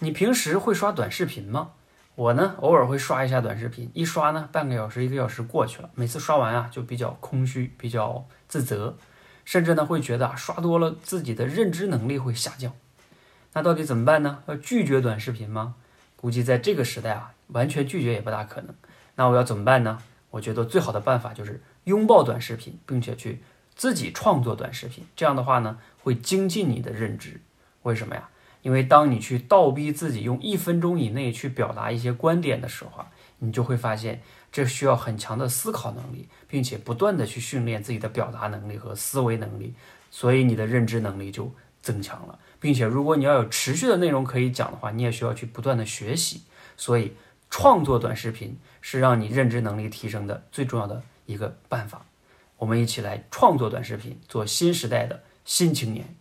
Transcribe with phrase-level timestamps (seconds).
[0.00, 1.70] 你平时会刷短视频吗？
[2.16, 8.96] 我呢，偶尔会刷一下短视频，一刷呢，半个小时、一个小时过去了，每次刷完啊，就比较空虚，比较自责，
[9.46, 12.74] 甚至呢，会觉得啊，刷多了自己的认知能力会下降。
[13.54, 14.42] 那到底怎么办呢？
[14.46, 15.76] 要拒绝短视频吗？
[16.16, 18.74] 估计在这个时代啊，完全拒绝也不大可能。
[19.14, 20.02] 那我要怎么办呢？
[20.30, 23.42] 我觉得最好的办法就是拥抱短视频，并且去
[23.74, 25.06] 自己创作短视频。
[25.16, 27.40] 这样的话呢，会精进你的认知。
[27.82, 28.28] 为什么呀？
[28.62, 33.04] 因为当你去倒逼自己用一分钟以内去表达一些观点的时候，
[33.38, 39.74] 你就会发现这需要很强的思考能力，并且不断的去训练自己的表达能力和思维能力，
[40.10, 46.42] 所以你的认知能力就增强了，并且如果你要有持续的内容可以讲的话，你也需要去不断的学习。
[46.76, 47.12] 所以
[47.48, 52.04] 创作短视频是让你认知能力提升的最重要的一个办法。
[52.58, 56.16] 我们一起来创作短视频，做新时代的新青年。